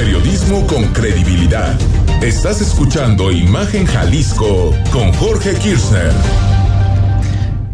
periodismo 0.00 0.66
con 0.66 0.86
credibilidad. 0.94 1.78
Estás 2.22 2.62
escuchando 2.62 3.30
Imagen 3.30 3.84
Jalisco 3.84 4.74
con 4.90 5.12
Jorge 5.12 5.54
Kirchner. 5.56 6.59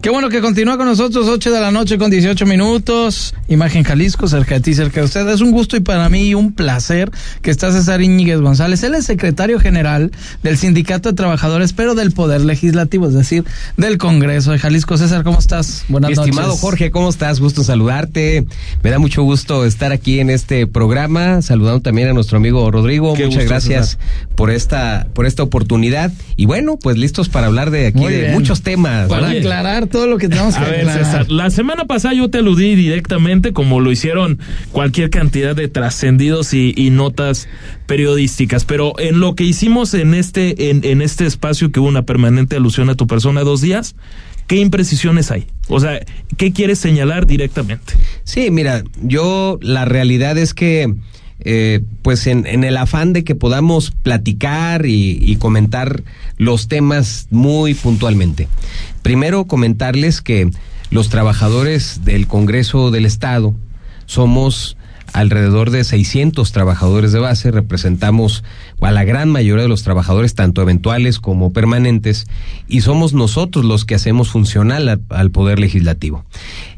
Qué 0.06 0.10
bueno 0.10 0.28
que 0.28 0.40
continúa 0.40 0.76
con 0.76 0.86
nosotros, 0.86 1.26
8 1.26 1.50
de 1.50 1.60
la 1.60 1.72
noche 1.72 1.98
con 1.98 2.12
18 2.12 2.46
minutos. 2.46 3.34
Imagen 3.48 3.82
Jalisco, 3.82 4.28
cerca 4.28 4.54
de 4.54 4.60
ti, 4.60 4.72
cerca 4.72 5.00
de 5.00 5.06
usted. 5.06 5.28
Es 5.28 5.40
un 5.40 5.50
gusto 5.50 5.76
y 5.76 5.80
para 5.80 6.08
mí 6.08 6.32
un 6.32 6.52
placer 6.52 7.10
que 7.42 7.50
está 7.50 7.72
César 7.72 8.00
Íñiguez 8.00 8.40
González. 8.40 8.84
Él 8.84 8.94
es 8.94 9.04
secretario 9.04 9.58
general 9.58 10.12
del 10.44 10.58
Sindicato 10.58 11.08
de 11.08 11.16
Trabajadores, 11.16 11.72
pero 11.72 11.96
del 11.96 12.12
Poder 12.12 12.42
Legislativo, 12.42 13.08
es 13.08 13.14
decir, 13.14 13.44
del 13.76 13.98
Congreso 13.98 14.52
de 14.52 14.60
Jalisco. 14.60 14.96
César, 14.96 15.24
¿cómo 15.24 15.40
estás? 15.40 15.84
Buenas 15.88 16.12
noches. 16.12 16.28
Estimado 16.28 16.56
Jorge, 16.56 16.92
¿cómo 16.92 17.08
estás? 17.08 17.40
Gusto 17.40 17.64
saludarte. 17.64 18.46
Me 18.84 18.90
da 18.90 19.00
mucho 19.00 19.24
gusto 19.24 19.64
estar 19.64 19.90
aquí 19.90 20.20
en 20.20 20.30
este 20.30 20.68
programa. 20.68 21.42
Saludando 21.42 21.80
también 21.80 22.10
a 22.10 22.12
nuestro 22.12 22.36
amigo 22.36 22.70
Rodrigo. 22.70 23.16
Muchas 23.16 23.46
gracias 23.46 23.98
por 24.36 24.52
esta, 24.52 25.08
por 25.14 25.26
esta 25.26 25.42
oportunidad. 25.42 26.12
Y 26.36 26.46
bueno, 26.46 26.78
pues 26.80 26.96
listos 26.96 27.28
para 27.28 27.48
hablar 27.48 27.72
de 27.72 27.88
aquí 27.88 28.04
de 28.06 28.30
muchos 28.30 28.62
temas. 28.62 29.08
Para 29.08 29.30
aclarar 29.30 29.88
todo 29.96 30.06
lo 30.06 30.18
que 30.18 30.28
tenemos 30.28 30.54
que 30.54 30.62
A 30.62 30.68
ver, 30.68 30.86
César, 30.90 31.30
la 31.30 31.48
semana 31.48 31.86
pasada 31.86 32.12
yo 32.12 32.28
te 32.28 32.36
aludí 32.36 32.74
directamente, 32.74 33.54
como 33.54 33.80
lo 33.80 33.90
hicieron 33.90 34.38
cualquier 34.70 35.08
cantidad 35.08 35.56
de 35.56 35.68
trascendidos 35.68 36.52
y, 36.52 36.90
notas 36.90 37.48
periodísticas, 37.86 38.66
pero 38.66 38.92
en 38.98 39.20
lo 39.20 39.34
que 39.34 39.44
hicimos 39.44 39.94
en 39.94 40.12
este, 40.12 40.68
en, 40.68 40.84
en 40.84 41.00
este 41.00 41.24
espacio 41.24 41.72
que 41.72 41.80
hubo 41.80 41.88
una 41.88 42.02
permanente 42.02 42.56
alusión 42.56 42.90
a 42.90 42.94
tu 42.94 43.06
persona 43.06 43.40
dos 43.40 43.62
días, 43.62 43.96
¿qué 44.46 44.56
imprecisiones 44.56 45.30
hay? 45.30 45.46
O 45.68 45.80
sea, 45.80 46.04
¿qué 46.36 46.52
quieres 46.52 46.78
señalar 46.78 47.26
directamente? 47.26 47.94
Sí, 48.24 48.50
mira, 48.50 48.84
yo 49.00 49.58
la 49.62 49.86
realidad 49.86 50.36
es 50.36 50.52
que 50.52 50.94
eh, 51.48 51.80
pues 52.02 52.26
en, 52.26 52.44
el 52.64 52.76
afán 52.76 53.12
de 53.12 53.22
que 53.22 53.36
podamos 53.36 53.92
platicar 53.92 54.84
y, 54.84 55.36
comentar 55.36 56.02
los 56.38 56.66
temas 56.66 57.28
muy 57.30 57.74
puntualmente. 57.74 58.48
Primero 59.02 59.44
comentarles 59.44 60.22
que 60.22 60.50
los 60.90 61.08
trabajadores 61.08 62.00
del 62.04 62.26
Congreso 62.26 62.90
del 62.90 63.06
Estado 63.06 63.54
somos 64.06 64.76
alrededor 65.12 65.70
de 65.70 65.84
600 65.84 66.50
trabajadores 66.50 67.12
de 67.12 67.20
base, 67.20 67.52
representamos 67.52 68.42
a 68.80 68.90
la 68.90 69.04
gran 69.04 69.30
mayoría 69.30 69.62
de 69.62 69.68
los 69.68 69.84
trabajadores, 69.84 70.34
tanto 70.34 70.62
eventuales 70.62 71.20
como 71.20 71.52
permanentes, 71.52 72.26
y 72.66 72.80
somos 72.80 73.12
nosotros 73.12 73.64
los 73.64 73.84
que 73.84 73.94
hacemos 73.94 74.30
funcional 74.30 75.00
al 75.10 75.30
Poder 75.30 75.60
Legislativo. 75.60 76.24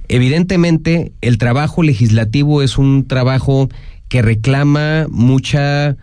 Evidentemente, 0.08 1.12
el 1.22 1.38
trabajo 1.38 1.82
legislativo 1.82 2.62
es 2.62 2.76
un 2.76 3.06
trabajo 3.06 3.70
que 4.08 4.22
reclama 4.22 5.06
mucha 5.10 5.96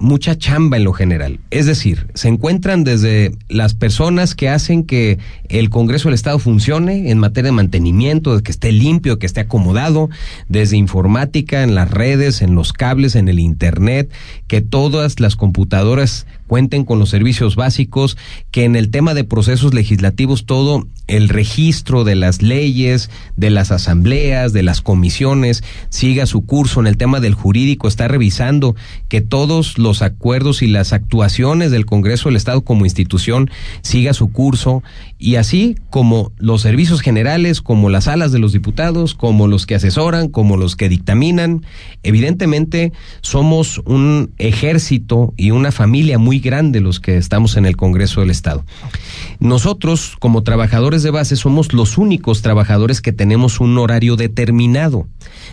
mucha 0.00 0.38
chamba 0.38 0.76
en 0.76 0.84
lo 0.84 0.92
general. 0.92 1.40
Es 1.50 1.66
decir, 1.66 2.06
se 2.14 2.28
encuentran 2.28 2.84
desde 2.84 3.32
las 3.48 3.74
personas 3.74 4.34
que 4.34 4.48
hacen 4.48 4.84
que 4.84 5.18
el 5.48 5.70
Congreso 5.70 6.08
del 6.08 6.14
Estado 6.14 6.38
funcione 6.38 7.10
en 7.10 7.18
materia 7.18 7.48
de 7.50 7.56
mantenimiento, 7.56 8.36
de 8.36 8.42
que 8.42 8.52
esté 8.52 8.70
limpio, 8.72 9.18
que 9.18 9.26
esté 9.26 9.40
acomodado, 9.40 10.08
desde 10.48 10.76
informática, 10.76 11.62
en 11.62 11.74
las 11.74 11.90
redes, 11.90 12.42
en 12.42 12.54
los 12.54 12.72
cables, 12.72 13.16
en 13.16 13.28
el 13.28 13.40
Internet, 13.40 14.10
que 14.46 14.60
todas 14.60 15.20
las 15.20 15.36
computadoras 15.36 16.26
cuenten 16.48 16.84
con 16.84 16.98
los 16.98 17.10
servicios 17.10 17.54
básicos, 17.54 18.16
que 18.50 18.64
en 18.64 18.74
el 18.74 18.90
tema 18.90 19.14
de 19.14 19.22
procesos 19.22 19.74
legislativos 19.74 20.46
todo 20.46 20.88
el 21.06 21.28
registro 21.28 22.02
de 22.02 22.16
las 22.16 22.42
leyes, 22.42 23.10
de 23.36 23.50
las 23.50 23.70
asambleas, 23.70 24.52
de 24.52 24.64
las 24.64 24.80
comisiones, 24.80 25.62
siga 25.90 26.26
su 26.26 26.44
curso. 26.44 26.80
En 26.80 26.88
el 26.88 26.96
tema 26.96 27.20
del 27.20 27.34
jurídico, 27.34 27.86
está 27.86 28.08
revisando 28.08 28.74
que 29.08 29.20
todos 29.20 29.78
los 29.78 30.02
acuerdos 30.02 30.62
y 30.62 30.66
las 30.66 30.92
actuaciones 30.92 31.70
del 31.70 31.86
Congreso 31.86 32.28
del 32.28 32.36
Estado 32.36 32.62
como 32.62 32.84
institución 32.84 33.50
siga 33.82 34.12
su 34.12 34.32
curso. 34.32 34.82
Y 35.18 35.36
así 35.36 35.76
como 35.90 36.32
los 36.38 36.62
servicios 36.62 37.00
generales, 37.00 37.60
como 37.60 37.88
las 37.90 38.04
salas 38.04 38.32
de 38.32 38.38
los 38.38 38.52
diputados, 38.52 39.14
como 39.14 39.46
los 39.46 39.66
que 39.66 39.74
asesoran, 39.74 40.28
como 40.28 40.56
los 40.56 40.76
que 40.76 40.88
dictaminan, 40.88 41.64
evidentemente 42.02 42.92
somos 43.20 43.78
un 43.84 44.32
ejército 44.38 45.34
y 45.36 45.50
una 45.50 45.72
familia 45.72 46.18
muy 46.18 46.37
grande 46.40 46.80
los 46.80 47.00
que 47.00 47.16
estamos 47.16 47.56
en 47.56 47.66
el 47.66 47.76
Congreso 47.76 48.20
del 48.20 48.30
Estado. 48.30 48.64
Nosotros, 49.40 50.16
como 50.18 50.42
trabajadores 50.42 51.02
de 51.02 51.10
base, 51.10 51.36
somos 51.36 51.72
los 51.72 51.98
únicos 51.98 52.42
trabajadores 52.42 53.00
que 53.00 53.12
tenemos 53.12 53.60
un 53.60 53.76
horario 53.78 54.16
determinado, 54.16 55.06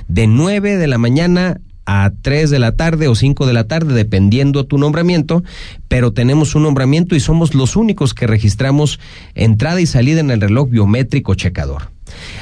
de 0.08 0.28
9 0.28 0.78
de 0.78 0.88
la 0.88 0.98
mañana 0.98 1.60
a 1.86 2.12
3 2.22 2.50
de 2.50 2.60
la 2.60 2.76
tarde 2.76 3.08
o 3.08 3.16
5 3.16 3.46
de 3.46 3.54
la 3.54 3.68
tarde, 3.68 3.94
dependiendo 3.94 4.66
tu 4.66 4.78
nombramiento, 4.78 5.44
pero 5.88 6.14
tenemos 6.14 6.56
un 6.56 6.64
nombramiento 6.64 7.16
y 7.16 7.20
somos 7.20 7.54
los 7.54 7.76
únicos 7.76 8.14
que 8.14 8.28
registramos 8.28 9.00
entrada 9.36 9.80
y 9.82 9.86
salida 9.86 10.20
en 10.20 10.32
el 10.32 10.42
reloj 10.42 10.70
biométrico 10.70 11.36
checador. 11.36 11.95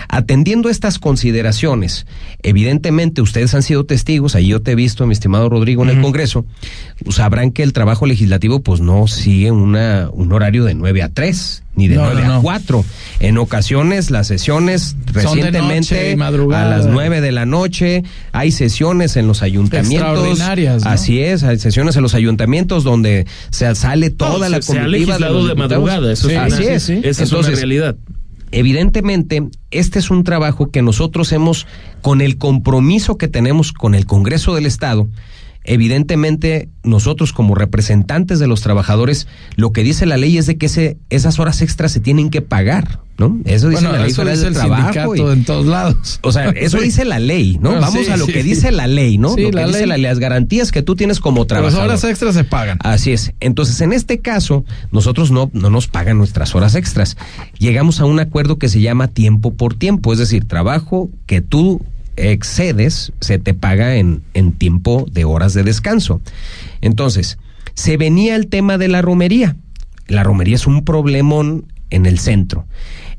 Atendiendo 0.07 0.69
estas 0.69 0.99
consideraciones, 0.99 2.05
evidentemente 2.41 3.21
ustedes 3.21 3.53
han 3.53 3.63
sido 3.63 3.85
testigos, 3.85 4.35
ahí 4.35 4.47
yo 4.47 4.61
te 4.61 4.71
he 4.71 4.75
visto, 4.75 5.05
mi 5.05 5.13
estimado 5.13 5.49
Rodrigo, 5.49 5.83
en 5.83 5.89
el 5.89 6.01
Congreso, 6.01 6.45
sabrán 7.09 7.51
que 7.51 7.63
el 7.63 7.73
trabajo 7.73 8.05
legislativo 8.05 8.61
pues 8.61 8.81
no 8.81 9.07
sigue 9.07 9.51
una, 9.51 10.09
un 10.11 10.31
horario 10.33 10.63
de 10.63 10.73
9 10.73 11.03
a 11.03 11.09
3, 11.09 11.63
ni 11.75 11.87
de 11.87 11.95
nueve 11.95 12.21
9 12.23 12.33
a 12.35 12.39
4. 12.39 12.85
En 13.19 13.37
ocasiones 13.37 14.11
las 14.11 14.27
sesiones 14.27 14.95
recientemente 15.11 16.15
a 16.19 16.65
las 16.65 16.87
9 16.87 17.21
de 17.21 17.31
la 17.31 17.45
noche, 17.45 18.03
hay 18.31 18.51
sesiones 18.51 19.17
en 19.17 19.27
los 19.27 19.41
ayuntamientos. 19.41 20.39
Así 20.85 21.21
es, 21.21 21.43
hay 21.43 21.59
sesiones 21.59 21.95
en 21.95 22.03
los 22.03 22.13
ayuntamientos 22.13 22.83
donde 22.83 23.25
se 23.49 23.73
sale 23.75 24.09
toda 24.09 24.49
la 24.49 24.61
se, 24.61 24.73
comitiva 24.73 25.17
se 25.17 25.25
ha 25.25 25.31
de, 25.31 25.55
madrugada, 25.55 26.11
eso 26.11 26.29
así 26.39 26.63
es, 26.63 26.89
esa 26.89 27.23
es 27.23 27.31
una 27.31 27.49
realidad. 27.49 27.95
Evidentemente, 28.55 29.49
este 29.71 29.97
es 29.97 30.11
un 30.11 30.23
trabajo 30.23 30.69
que 30.69 30.83
nosotros 30.83 31.31
hemos, 31.31 31.65
con 32.03 32.21
el 32.21 32.37
compromiso 32.37 33.17
que 33.17 33.27
tenemos 33.27 33.73
con 33.73 33.95
el 33.95 34.05
Congreso 34.05 34.53
del 34.53 34.67
Estado, 34.67 35.09
evidentemente 35.63 36.69
nosotros 36.83 37.31
como 37.31 37.55
representantes 37.55 38.39
de 38.39 38.47
los 38.47 38.61
trabajadores, 38.61 39.27
lo 39.55 39.71
que 39.71 39.83
dice 39.83 40.05
la 40.05 40.17
ley 40.17 40.37
es 40.37 40.45
de 40.45 40.57
que 40.57 40.65
ese, 40.65 40.97
esas 41.09 41.39
horas 41.39 41.61
extras 41.61 41.91
se 41.91 42.01
tienen 42.01 42.29
que 42.29 42.41
pagar, 42.41 42.99
¿no? 43.17 43.39
Eso 43.45 43.69
dice 43.69 43.83
la 43.83 43.99
ley 43.99 44.11
eso 44.11 44.25
dice 44.25 44.47
el 44.47 44.53
trabajo 44.53 45.31
en 45.31 45.45
todos 45.45 45.65
lados. 45.65 46.19
O 46.23 46.31
sea, 46.31 46.49
eso 46.49 46.79
dice 46.79 47.05
la 47.05 47.19
ley, 47.19 47.57
¿no? 47.61 47.79
Vamos 47.79 48.09
a 48.09 48.17
lo 48.17 48.27
que 48.27 48.43
dice 48.43 48.71
la 48.71 48.87
ley, 48.87 49.17
¿no? 49.17 49.29
lo 49.29 49.35
que 49.35 49.65
dice 49.65 49.87
la 49.87 49.97
ley, 49.97 50.01
las 50.01 50.19
garantías 50.19 50.71
que 50.71 50.81
tú 50.81 50.95
tienes 50.95 51.19
como 51.19 51.45
trabajador. 51.45 51.87
Las 51.87 52.03
horas 52.03 52.11
extras 52.11 52.35
se 52.35 52.43
pagan. 52.43 52.77
Así 52.81 53.13
es. 53.13 53.33
Entonces, 53.39 53.79
en 53.81 53.93
este 53.93 54.19
caso, 54.19 54.65
nosotros 54.91 55.31
no, 55.31 55.49
no 55.53 55.69
nos 55.69 55.87
pagan 55.87 56.17
nuestras 56.17 56.53
horas 56.55 56.75
extras. 56.75 57.17
Llegamos 57.57 58.01
a 58.01 58.05
un 58.05 58.19
acuerdo 58.19 58.57
que 58.57 58.67
se 58.67 58.81
llama 58.81 59.07
tiempo 59.07 59.53
por 59.53 59.75
tiempo, 59.75 60.11
es 60.11 60.19
decir, 60.19 60.47
trabajo 60.47 61.09
que 61.25 61.41
tú 61.41 61.81
excedes, 62.15 63.13
se 63.19 63.39
te 63.39 63.53
paga 63.53 63.95
en, 63.95 64.23
en 64.33 64.53
tiempo 64.53 65.05
de 65.11 65.25
horas 65.25 65.53
de 65.53 65.63
descanso. 65.63 66.21
Entonces, 66.81 67.37
se 67.73 67.97
venía 67.97 68.35
el 68.35 68.47
tema 68.47 68.77
de 68.77 68.87
la 68.87 69.01
romería. 69.01 69.55
La 70.07 70.23
romería 70.23 70.55
es 70.55 70.67
un 70.67 70.83
problemón 70.83 71.65
en 71.89 72.05
el 72.05 72.19
centro. 72.19 72.65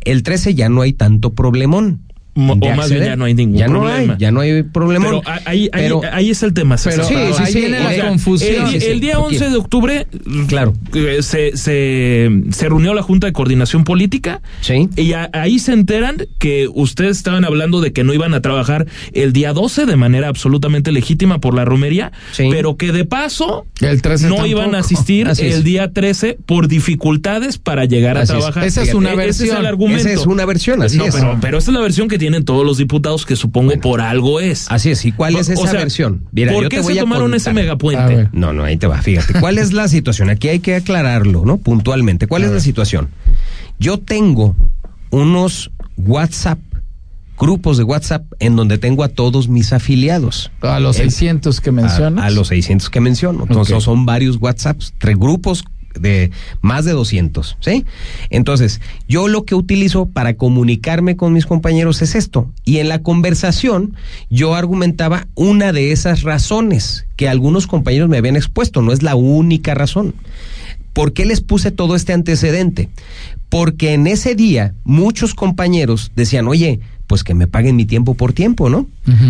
El 0.02 0.22
13 0.22 0.54
ya 0.54 0.68
no 0.68 0.82
hay 0.82 0.92
tanto 0.92 1.34
problemón 1.34 2.00
o 2.36 2.76
más 2.76 2.90
bien 2.90 3.04
ya 3.04 3.16
no 3.16 3.24
hay 3.24 3.34
ningún 3.34 3.58
ya 3.58 3.66
problema. 3.66 4.06
No 4.06 4.12
hay, 4.12 4.18
ya 4.18 4.30
no 4.30 4.40
hay 4.40 4.62
problema. 4.62 5.06
Pero 5.06 5.22
ahí, 5.44 5.70
ahí, 5.72 6.30
es 6.30 6.42
el 6.42 6.52
tema. 6.52 6.76
Pero, 6.82 7.04
sí, 7.04 7.14
sí, 7.36 7.46
sí, 7.46 7.60
viene 7.60 7.80
la 7.80 8.08
confusión. 8.08 8.66
El, 8.74 9.00
día 9.00 9.18
11 9.18 9.50
de 9.50 9.56
octubre 9.56 10.06
claro. 10.48 10.72
Eh, 10.94 11.18
se, 11.22 11.56
se, 11.56 12.30
se, 12.50 12.68
reunió 12.68 12.94
la 12.94 13.02
Junta 13.02 13.26
de 13.26 13.32
Coordinación 13.32 13.84
Política 13.84 14.40
sí. 14.60 14.88
y 14.96 15.12
ahí 15.12 15.58
se 15.58 15.72
enteran 15.72 16.26
que 16.38 16.68
ustedes 16.72 17.16
estaban 17.18 17.44
hablando 17.44 17.80
de 17.80 17.92
que 17.92 18.04
no 18.04 18.14
iban 18.14 18.34
a 18.34 18.40
trabajar 18.40 18.86
el 19.12 19.32
día 19.32 19.52
12 19.52 19.86
de 19.86 19.96
manera 19.96 20.28
absolutamente 20.28 20.92
legítima 20.92 21.40
por 21.40 21.54
la 21.54 21.64
romería, 21.64 22.12
pero 22.36 22.76
que 22.76 22.92
de 22.92 23.04
paso 23.04 23.66
el 23.80 24.02
13 24.02 24.28
no 24.28 24.46
iban 24.46 24.74
a 24.74 24.78
asistir 24.78 25.28
el 25.38 25.64
día 25.64 25.92
13 25.92 26.38
por 26.46 26.68
dificultades 26.68 27.58
para 27.58 27.84
llegar 27.84 28.18
a 28.18 28.24
trabajar. 28.24 28.64
Esa 28.64 28.82
es 28.82 28.94
una 28.94 29.14
versión. 29.14 29.46
Ese 29.46 29.54
es 29.54 29.60
el 29.60 29.66
argumento. 29.66 30.08
Esa 30.08 30.20
es 30.20 30.26
una 30.26 30.44
versión, 30.44 30.82
así 30.82 30.96
no, 30.96 31.06
es. 31.06 31.14
Pero, 31.14 31.38
pero 31.40 31.58
esa 31.58 31.70
es 31.70 31.74
la 31.74 31.80
versión 31.80 32.08
que 32.08 32.18
tienen 32.24 32.46
todos 32.46 32.64
los 32.64 32.78
diputados 32.78 33.26
que 33.26 33.36
supongo 33.36 33.78
por 33.82 34.00
algo 34.00 34.40
es. 34.40 34.64
Así 34.70 34.90
es, 34.90 35.04
¿y 35.04 35.12
cuál 35.12 35.36
es 35.36 35.50
esa 35.50 35.72
versión? 35.72 36.26
¿Por 36.54 36.70
qué 36.70 36.82
se 36.82 36.94
tomaron 36.94 37.34
ese 37.34 37.52
megapuente? 37.52 38.30
No, 38.32 38.54
no, 38.54 38.64
ahí 38.64 38.78
te 38.78 38.86
va, 38.86 39.02
fíjate. 39.02 39.38
¿Cuál 39.40 39.58
es 39.58 39.74
la 39.74 39.88
situación? 39.88 40.30
Aquí 40.30 40.48
hay 40.48 40.60
que 40.60 40.74
aclararlo, 40.74 41.44
¿no? 41.44 41.58
Puntualmente. 41.58 42.26
¿Cuál 42.26 42.44
es 42.44 42.50
la 42.50 42.60
situación? 42.60 43.10
Yo 43.78 43.98
tengo 43.98 44.56
unos 45.10 45.70
WhatsApp 45.98 46.58
grupos 47.38 47.76
de 47.76 47.82
WhatsApp 47.82 48.24
en 48.38 48.56
donde 48.56 48.78
tengo 48.78 49.04
a 49.04 49.08
todos 49.08 49.48
mis 49.48 49.74
afiliados. 49.74 50.50
A 50.62 50.80
los 50.80 50.96
600 50.96 51.60
que 51.60 51.72
mencionas. 51.72 52.24
A, 52.24 52.30
los 52.30 52.48
600 52.48 52.88
que 52.88 53.00
menciono. 53.00 53.44
Entonces 53.46 53.82
son 53.82 54.06
varios 54.06 54.38
WhatsApps, 54.40 54.94
tres 54.96 55.18
grupos 55.18 55.62
de 55.98 56.30
más 56.60 56.84
de 56.84 56.92
200, 56.92 57.56
¿sí? 57.60 57.84
Entonces, 58.30 58.80
yo 59.08 59.28
lo 59.28 59.44
que 59.44 59.54
utilizo 59.54 60.06
para 60.06 60.34
comunicarme 60.34 61.16
con 61.16 61.32
mis 61.32 61.46
compañeros 61.46 62.02
es 62.02 62.14
esto. 62.14 62.50
Y 62.64 62.78
en 62.78 62.88
la 62.88 63.02
conversación 63.02 63.94
yo 64.30 64.54
argumentaba 64.54 65.26
una 65.34 65.72
de 65.72 65.92
esas 65.92 66.22
razones 66.22 67.06
que 67.16 67.28
algunos 67.28 67.66
compañeros 67.66 68.08
me 68.08 68.18
habían 68.18 68.36
expuesto, 68.36 68.82
no 68.82 68.92
es 68.92 69.02
la 69.02 69.14
única 69.14 69.74
razón. 69.74 70.14
¿Por 70.92 71.12
qué 71.12 71.24
les 71.24 71.40
puse 71.40 71.72
todo 71.72 71.96
este 71.96 72.12
antecedente? 72.12 72.88
Porque 73.48 73.94
en 73.94 74.06
ese 74.06 74.34
día 74.34 74.74
muchos 74.84 75.34
compañeros 75.34 76.12
decían, 76.14 76.46
oye, 76.46 76.80
pues 77.06 77.24
que 77.24 77.34
me 77.34 77.46
paguen 77.46 77.76
mi 77.76 77.84
tiempo 77.84 78.14
por 78.14 78.32
tiempo, 78.32 78.68
¿no? 78.68 78.86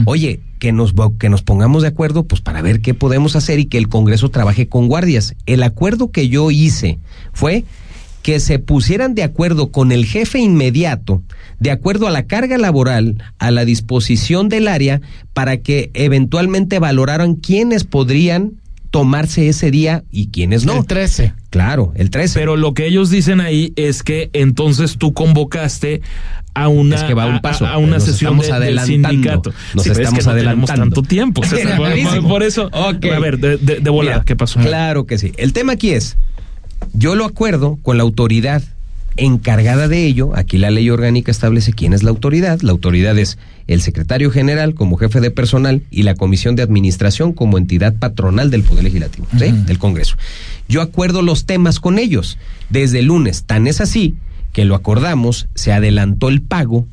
Oye, 0.07 0.41
que 0.59 0.73
nos, 0.73 0.95
que 1.19 1.29
nos 1.29 1.43
pongamos 1.43 1.83
de 1.83 1.89
acuerdo, 1.89 2.25
pues 2.25 2.41
para 2.41 2.63
ver 2.63 2.81
qué 2.81 2.95
podemos 2.95 3.37
hacer 3.37 3.59
y 3.59 3.67
que 3.67 3.79
el 3.79 3.89
Congreso 3.89 4.31
trabaje 4.31 4.69
con 4.69 4.89
guardias. 4.89 5.35
El 5.47 5.63
acuerdo 5.63 6.11
que 6.11 6.29
yo 6.29 6.51
hice 6.51 6.99
fue 7.33 7.65
que 8.23 8.41
se 8.41 8.59
pusieran 8.59 9.15
de 9.15 9.23
acuerdo 9.23 9.71
con 9.71 9.93
el 9.93 10.07
jefe 10.07 10.39
inmediato, 10.39 11.23
de 11.61 11.71
acuerdo 11.71 12.07
a 12.07 12.11
la 12.11 12.27
carga 12.27 12.57
laboral, 12.57 13.23
a 13.39 13.51
la 13.51 13.67
disposición 13.67 14.49
del 14.49 14.67
área, 14.67 15.03
para 15.35 15.59
que 15.59 15.91
eventualmente 15.93 16.79
valoraran 16.79 17.35
quiénes 17.35 17.85
podrían 17.85 18.53
tomarse 18.91 19.49
ese 19.49 19.71
día 19.71 20.05
y 20.11 20.29
quiénes 20.29 20.65
no. 20.65 20.79
El 20.79 20.87
13. 20.87 21.35
Claro, 21.55 21.93
el 21.95 22.11
13. 22.11 22.37
Pero 22.37 22.57
lo 22.57 22.75
que 22.75 22.85
ellos 22.85 23.11
dicen 23.11 23.41
ahí 23.41 23.73
es 23.77 24.03
que 24.03 24.29
entonces 24.33 24.97
tú 24.99 25.13
convocaste 25.15 26.03
a 26.53 26.67
una, 26.67 26.97
Es 26.97 27.05
que 27.05 27.15
va 27.15 27.27
un 27.27 27.41
paso, 27.41 27.65
a, 27.65 27.75
a 27.75 27.79
una 27.79 28.01
sesión 28.01 28.41
estamos 28.41 28.47
de- 28.61 28.67
del 28.67 28.79
adelantando, 28.81 29.09
sindicato. 29.11 29.53
nos 29.75 29.85
Sí, 29.85 29.91
es 29.91 29.99
estamos 29.99 30.19
que 30.19 30.25
no 30.25 30.31
adelantando. 30.33 30.83
tanto 30.83 31.03
tiempo. 31.03 31.43
Por, 31.43 32.43
eso, 32.43 32.71
a 32.73 32.93
ver, 33.21 33.39
de, 33.39 33.57
de, 33.59 33.79
de 33.79 33.91
volada, 33.91 34.17
Mira, 34.17 34.25
¿qué 34.25 34.35
pasó? 34.35 34.59
Claro 34.59 35.07
que 35.07 35.17
sí. 35.17 35.31
El 35.37 35.53
tema 35.53 35.75
aquí 35.75 35.91
es, 35.91 36.17
yo 36.93 37.15
lo 37.15 37.25
acuerdo 37.25 37.79
con 37.83 37.99
la 37.99 38.03
autoridad 38.03 38.63
encargada 39.17 39.89
de 39.89 40.07
ello. 40.07 40.33
Aquí 40.35 40.59
la 40.59 40.71
ley 40.71 40.91
orgánica 40.91 41.31
establece 41.31 41.73
quién 41.73 41.93
es 41.93 42.03
la 42.03 42.11
autoridad. 42.11 42.61
La 42.61 42.73
autoridad 42.73 43.19
es 43.19 43.39
el 43.67 43.81
secretario 43.81 44.31
general 44.31 44.75
como 44.75 44.97
jefe 44.97 45.21
de 45.21 45.31
personal 45.31 45.83
y 45.91 46.03
la 46.03 46.15
comisión 46.15 46.57
de 46.57 46.63
administración 46.63 47.33
como 47.33 47.59
entidad 47.59 47.95
patronal 47.95 48.51
del 48.51 48.63
Poder 48.63 48.85
Legislativo, 48.85 49.27
¿sí? 49.39 49.53
del 49.53 49.79
Congreso. 49.79 50.17
Yo 50.69 50.83
acuerdo 50.83 51.23
los 51.23 51.47
temas 51.47 51.81
con 51.81 51.99
ellos 51.99 52.39
desde 52.71 53.01
el 53.01 53.07
lunes. 53.07 53.45
Tan 53.45 53.67
es 53.67 53.81
así 53.81 54.17
que 54.53 54.65
lo 54.65 54.75
acordamos, 54.75 55.49
se 55.55 55.73
adelantó 55.73 56.29
el 56.29 56.43
pago 56.43 56.87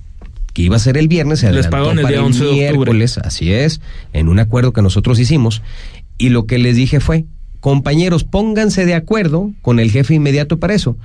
que 0.53 0.63
iba 0.63 0.75
a 0.75 0.79
ser 0.79 0.97
el 0.97 1.07
viernes, 1.07 1.39
se 1.39 1.51
Les 1.51 1.67
adelantó 1.67 1.91
el 1.91 2.01
para 2.01 2.09
día 2.09 2.24
11 2.24 2.39
de 2.39 2.45
octubre. 2.45 2.74
miércoles, 2.74 3.17
así 3.19 3.53
es, 3.53 3.81
en 4.13 4.27
un 4.27 4.39
acuerdo 4.39 4.74
que 4.74 4.81
nosotros 4.81 5.19
hicimos. 5.19 5.62
Y 6.17 6.29
lo 6.29 6.45
que 6.45 6.57
les 6.57 6.75
dije 6.75 7.00
fue, 7.00 7.25
compañeros, 7.59 8.24
pónganse 8.24 8.85
de 8.85 8.95
acuerdo 8.95 9.51
con 9.62 9.79
el 9.79 9.91
jefe 9.91 10.15
inmediato 10.15 10.59
para 10.59 10.74
eso. 10.74 10.97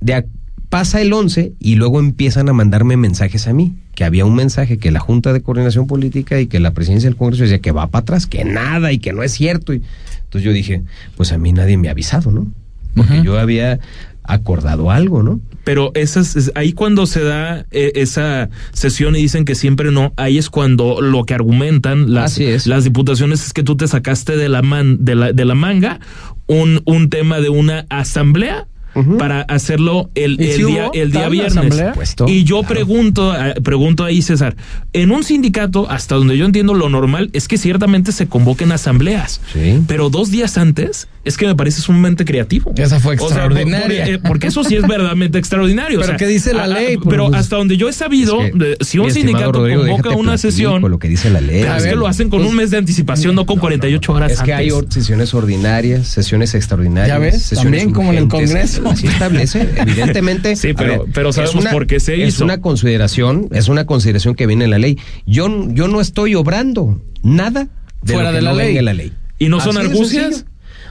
De 0.00 0.24
pasa 0.68 1.00
el 1.00 1.12
11 1.12 1.52
y 1.60 1.76
luego 1.76 2.00
empiezan 2.00 2.48
a 2.48 2.52
mandarme 2.52 2.96
mensajes 2.96 3.46
a 3.46 3.52
mí, 3.52 3.74
que 3.94 4.04
había 4.04 4.24
un 4.24 4.34
mensaje 4.34 4.78
que 4.78 4.90
la 4.90 4.98
Junta 5.00 5.32
de 5.32 5.40
Coordinación 5.40 5.86
Política 5.86 6.40
y 6.40 6.48
que 6.48 6.58
la 6.60 6.72
presidencia 6.72 7.08
del 7.08 7.16
Congreso 7.16 7.44
decía 7.44 7.60
que 7.60 7.70
va 7.70 7.86
para 7.86 8.02
atrás, 8.02 8.26
que 8.26 8.44
nada 8.44 8.90
y 8.92 8.98
que 8.98 9.12
no 9.12 9.22
es 9.22 9.32
cierto. 9.32 9.72
Y, 9.72 9.82
entonces 10.24 10.42
yo 10.42 10.52
dije, 10.52 10.82
pues 11.16 11.32
a 11.32 11.38
mí 11.38 11.52
nadie 11.52 11.76
me 11.76 11.86
ha 11.88 11.92
avisado, 11.92 12.32
¿no? 12.32 12.46
Porque 12.94 13.22
yo 13.22 13.38
había 13.38 13.78
acordado 14.24 14.90
algo, 14.90 15.22
¿no? 15.22 15.40
Pero 15.64 15.92
esas, 15.94 16.34
es- 16.34 16.50
ahí 16.56 16.72
cuando 16.72 17.06
se 17.06 17.22
da 17.22 17.64
eh, 17.70 17.92
esa 17.94 18.48
sesión 18.72 19.14
y 19.14 19.20
dicen 19.22 19.44
que 19.44 19.54
siempre 19.54 19.92
no, 19.92 20.12
ahí 20.16 20.36
es 20.36 20.50
cuando 20.50 21.00
lo 21.00 21.24
que 21.24 21.34
argumentan 21.34 22.12
las, 22.12 22.34
las 22.66 22.84
diputaciones 22.84 23.44
es 23.46 23.52
que 23.52 23.62
tú 23.62 23.76
te 23.76 23.86
sacaste 23.86 24.36
de 24.36 24.48
la, 24.48 24.62
man, 24.62 25.04
de 25.04 25.14
la, 25.14 25.32
de 25.32 25.44
la 25.44 25.54
manga 25.54 26.00
un, 26.48 26.82
un 26.86 27.08
tema 27.08 27.40
de 27.40 27.50
una 27.50 27.86
asamblea. 27.88 28.66
Para 29.18 29.42
hacerlo 29.42 30.10
el, 30.14 30.40
¿Y 30.40 30.44
el 30.50 30.56
si 30.56 30.62
día, 30.64 30.90
el 30.94 31.10
día 31.12 31.28
viernes. 31.28 31.74
y 32.26 32.44
yo 32.44 32.60
claro. 32.60 32.74
pregunto, 32.74 33.34
eh, 33.34 33.54
pregunto 33.62 34.04
ahí, 34.04 34.22
César, 34.22 34.56
en 34.92 35.10
un 35.10 35.22
sindicato, 35.24 35.90
hasta 35.90 36.14
donde 36.14 36.36
yo 36.38 36.46
entiendo 36.46 36.72
lo 36.74 36.88
normal, 36.88 37.30
es 37.32 37.46
que 37.48 37.58
ciertamente 37.58 38.12
se 38.12 38.26
convoquen 38.26 38.72
asambleas. 38.72 39.40
Sí. 39.52 39.80
Pero 39.86 40.08
dos 40.10 40.30
días 40.30 40.56
antes, 40.56 41.08
es 41.24 41.36
que 41.36 41.46
me 41.46 41.54
parece 41.54 41.80
sumamente 41.82 42.24
creativo. 42.24 42.72
Esa 42.76 43.00
fue 43.00 43.14
O 43.16 43.18
sea, 43.18 43.26
extraordinaria. 43.28 44.04
por- 44.04 44.14
eh, 44.14 44.18
porque 44.26 44.46
eso 44.46 44.62
sí 44.64 44.76
es 44.76 44.82
verdaderamente 44.82 45.38
extraordinario. 45.38 45.98
o 45.98 46.00
Pero 46.00 46.12
sea, 46.12 46.16
¿qué 46.16 46.26
dice 46.32 46.54
la 46.54 46.64
a- 46.64 46.66
ley? 46.68 46.96
Pero 47.08 47.26
Pues, 47.28 47.40
hasta 47.40 47.56
donde 47.56 47.76
yo 47.76 47.88
he 47.88 47.92
sabido, 47.92 48.40
Es 48.42 48.52
que, 48.52 48.58
de- 48.58 48.76
si 48.80 48.98
un 48.98 49.10
sindicato 49.10 49.52
Rodrigo, 49.52 49.82
convoca 49.86 50.10
una 50.10 50.38
sesión, 50.38 50.82
lo 50.88 50.98
que 50.98 51.08
dice 51.08 51.28
la 51.30 51.40
ley. 51.40 51.62
pero 51.62 51.76
es 51.76 51.84
A 51.84 51.88
que 51.90 51.96
lo 51.96 52.06
hacen 52.06 52.30
con 52.30 52.40
pues, 52.40 52.50
un 52.50 52.56
mes 52.56 52.70
de 52.70 52.78
anticipación, 52.78 53.34
no, 53.34 53.44
con 53.44 53.58
48 53.58 54.12
horas 54.12 54.32
Es 54.32 54.40
que 54.40 54.54
hay 54.54 54.70
sesiones 54.88 55.34
ordinarias, 55.34 56.06
sesiones 56.06 56.54
extraordinarias. 56.54 57.08
Ya 57.08 57.18
ves, 57.18 57.42
sesiones 57.42 57.62
también 57.82 57.90
como 57.92 58.12
en 58.12 58.18
el. 58.18 58.28
Congreso. 58.28 58.82
Así 58.90 59.06
establece, 59.06 59.68
evidentemente. 59.76 60.56
Sí, 60.56 60.70
a 60.70 60.74
pero- 60.74 61.06
pero 61.12 61.28
es 61.30 61.36
sabemos 61.36 61.66
por 61.66 61.86
qué 61.86 62.00
se 62.00 62.22
Es 62.22 62.34
hizo. 62.34 62.44
una 62.44 62.60
consideración, 62.60 63.48
es 63.52 63.68
una 63.68 63.86
consideración 63.86 64.34
que 64.34 64.46
viene 64.46 64.64
en 64.64 64.70
la 64.70 64.78
ley. 64.78 64.98
Yo, 65.26 65.48
yo 65.70 65.88
no 65.88 66.00
estoy 66.00 66.34
obrando 66.34 67.00
nada 67.22 67.68
de 68.02 68.12
Fuera 68.14 68.30
lo 68.30 68.30
que 68.30 68.36
de 68.36 68.42
la 68.42 68.50
no 68.50 68.56
ley. 68.56 68.66
venga 68.68 68.78
en 68.80 68.84
la 68.84 68.94
ley. 68.94 69.12
¿Y 69.38 69.48
no 69.48 69.60
son 69.60 69.76
Así 69.78 69.86
argucias? 69.88 70.44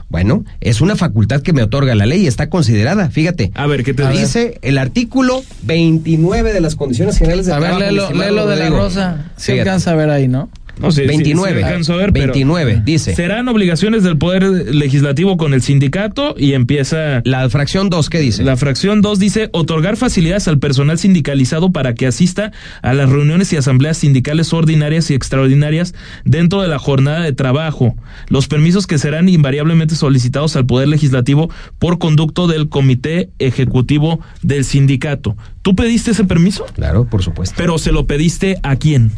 Bueno, 0.08 0.44
es 0.60 0.80
una 0.80 0.94
facultad 0.94 1.42
que 1.42 1.52
me 1.52 1.62
otorga 1.64 1.96
la 1.96 2.06
ley, 2.06 2.28
está 2.28 2.48
considerada, 2.48 3.10
fíjate. 3.10 3.50
A 3.54 3.66
ver, 3.66 3.82
¿qué 3.82 3.92
te 3.92 4.06
dice? 4.08 4.20
Dice 4.22 4.58
el 4.62 4.78
artículo 4.78 5.42
29 5.64 6.52
de 6.52 6.60
las 6.60 6.76
condiciones 6.76 7.18
generales 7.18 7.46
de 7.46 7.52
A 7.54 7.58
ver, 7.58 7.74
léelo, 7.76 8.12
léelo 8.12 8.46
de 8.46 8.56
la 8.56 8.68
rosa. 8.70 9.32
Se 9.36 9.58
alcanza 9.58 9.90
a 9.92 9.94
ver 9.96 10.10
ahí, 10.10 10.28
¿no? 10.28 10.48
No 10.80 10.90
sé, 10.90 11.02
sí, 11.02 11.08
29, 11.08 11.58
sí 11.58 11.64
alcanzo 11.64 11.94
a 11.94 11.96
ver, 11.96 12.12
pero 12.12 12.32
29, 12.32 12.82
dice. 12.84 13.14
Serán 13.14 13.48
obligaciones 13.48 14.02
del 14.02 14.18
Poder 14.18 14.42
Legislativo 14.42 15.36
con 15.36 15.54
el 15.54 15.62
sindicato 15.62 16.34
y 16.36 16.52
empieza 16.52 17.22
La 17.24 17.48
fracción 17.48 17.88
2, 17.88 18.10
¿qué 18.10 18.18
dice? 18.18 18.44
La 18.44 18.56
fracción 18.56 19.00
2 19.00 19.18
dice 19.18 19.48
otorgar 19.52 19.96
facilidades 19.96 20.48
al 20.48 20.58
personal 20.58 20.98
sindicalizado 20.98 21.72
para 21.72 21.94
que 21.94 22.06
asista 22.06 22.52
a 22.82 22.92
las 22.92 23.08
reuniones 23.08 23.52
y 23.52 23.56
asambleas 23.56 23.96
sindicales 23.96 24.52
ordinarias 24.52 25.10
y 25.10 25.14
extraordinarias 25.14 25.94
dentro 26.24 26.60
de 26.60 26.68
la 26.68 26.78
jornada 26.78 27.20
de 27.22 27.32
trabajo. 27.32 27.94
Los 28.28 28.48
permisos 28.48 28.86
que 28.86 28.98
serán 28.98 29.28
invariablemente 29.28 29.94
solicitados 29.94 30.56
al 30.56 30.66
Poder 30.66 30.88
Legislativo 30.88 31.50
por 31.78 31.98
conducto 31.98 32.46
del 32.46 32.68
Comité 32.68 33.30
Ejecutivo 33.38 34.20
del 34.42 34.64
Sindicato. 34.64 35.36
¿Tú 35.62 35.74
pediste 35.74 36.10
ese 36.10 36.24
permiso? 36.24 36.66
Claro, 36.74 37.06
por 37.06 37.22
supuesto. 37.22 37.54
Pero 37.56 37.78
se 37.78 37.92
lo 37.92 38.06
pediste 38.06 38.58
a 38.62 38.76
quién? 38.76 39.10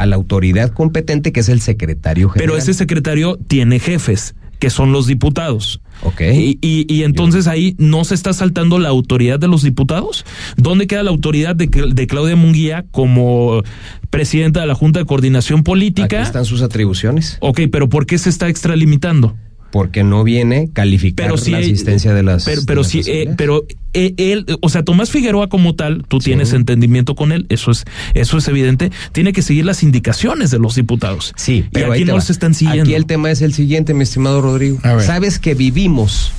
A 0.00 0.06
la 0.06 0.16
autoridad 0.16 0.70
competente 0.72 1.32
que 1.32 1.40
es 1.40 1.48
el 1.48 1.60
secretario 1.60 2.28
general. 2.28 2.48
Pero 2.50 2.58
ese 2.58 2.74
secretario 2.74 3.38
tiene 3.46 3.78
jefes, 3.78 4.34
que 4.58 4.70
son 4.70 4.92
los 4.92 5.06
diputados. 5.06 5.80
Ok. 6.02 6.20
Y, 6.22 6.58
y- 6.62 6.86
y 6.88 7.02
entonces 7.04 7.46
ahí 7.46 7.74
no 7.78 8.04
se 8.04 8.14
está 8.14 8.32
saltando 8.32 8.78
la 8.78 8.88
autoridad 8.88 9.38
de 9.38 9.48
los 9.48 9.62
diputados. 9.62 10.24
¿Dónde 10.56 10.86
queda 10.86 11.02
la 11.02 11.10
autoridad 11.10 11.54
de, 11.56 11.66
de 11.66 12.06
Claudia 12.06 12.36
Munguía 12.36 12.84
como 12.90 13.62
presidenta 14.10 14.60
de 14.60 14.66
la 14.66 14.74
Junta 14.74 14.98
de 15.00 15.06
Coordinación 15.06 15.60
Aquí 15.60 15.64
Política? 15.64 16.22
están 16.22 16.44
sus 16.44 16.62
atribuciones. 16.62 17.36
Ok, 17.40 17.60
pero 17.70 17.88
¿por 17.88 18.06
qué 18.06 18.18
se 18.18 18.28
está 18.30 18.48
extralimitando? 18.48 19.36
Porque 19.70 20.02
no 20.02 20.24
viene 20.24 20.70
calificar 20.72 21.26
Pero 21.26 21.38
si 21.38 21.52
la 21.52 21.58
asistencia 21.58 22.12
de 22.12 22.22
las. 22.22 22.44
Pero, 22.44 22.60
de 22.62 22.66
pero 22.66 22.80
las 22.82 22.90
sí, 22.90 23.02
eh, 23.06 23.32
pero 23.36 23.64
eh, 23.94 24.14
él, 24.16 24.46
o 24.60 24.68
sea, 24.68 24.82
Tomás 24.82 25.10
Figueroa 25.10 25.48
como 25.48 25.74
tal, 25.74 26.04
tú 26.08 26.18
tienes 26.18 26.52
entendimiento 26.52 27.14
con 27.14 27.30
él, 27.30 27.46
eso 27.50 27.70
es, 27.70 27.84
eso 28.14 28.38
es 28.38 28.48
evidente. 28.48 28.90
Tiene 29.12 29.32
que 29.32 29.42
seguir 29.42 29.64
las 29.64 29.82
indicaciones 29.82 30.50
de 30.50 30.58
los 30.58 30.74
diputados. 30.74 31.32
Sí, 31.36 31.64
pero 31.72 31.88
y 31.88 31.90
ahí 31.92 32.02
aquí 32.02 32.10
no 32.10 32.20
se 32.20 32.32
están 32.32 32.54
siguiendo. 32.54 32.82
Aquí 32.82 32.94
el 32.94 33.06
tema 33.06 33.30
es 33.30 33.42
el 33.42 33.52
siguiente, 33.52 33.94
mi 33.94 34.02
estimado 34.02 34.40
Rodrigo. 34.42 34.78
A 34.82 34.94
ver. 34.94 35.06
Sabes 35.06 35.38
que 35.38 35.54
vivimos 35.54 36.32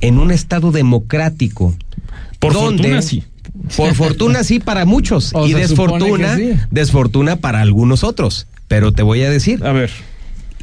en 0.00 0.18
un 0.18 0.30
estado 0.30 0.72
democrático. 0.72 1.74
Por 2.38 2.52
donde- 2.52 2.82
fortuna 2.82 3.02
sí. 3.02 3.22
Por 3.76 3.94
fortuna 3.94 4.42
sí 4.44 4.58
para 4.58 4.84
muchos 4.84 5.30
O 5.34 5.46
y 5.46 5.52
desfortuna, 5.54 6.36
sí. 6.36 6.52
desfortuna 6.70 7.36
para 7.36 7.60
algunos 7.60 8.02
otros. 8.04 8.46
Pero 8.68 8.92
te 8.92 9.02
voy 9.02 9.22
a 9.22 9.30
decir, 9.30 9.64
A 9.64 9.72
ver. 9.72 9.90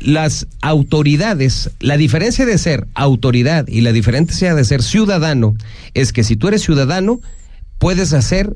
Las 0.03 0.47
autoridades, 0.61 1.71
la 1.79 1.97
diferencia 1.97 2.45
de 2.45 2.57
ser 2.57 2.87
autoridad 2.93 3.67
y 3.67 3.81
la 3.81 3.91
diferencia 3.91 4.55
de 4.55 4.65
ser 4.65 4.81
ciudadano 4.83 5.55
es 5.93 6.13
que 6.13 6.23
si 6.23 6.35
tú 6.35 6.47
eres 6.47 6.61
ciudadano, 6.61 7.19
puedes 7.77 8.13
hacer 8.13 8.55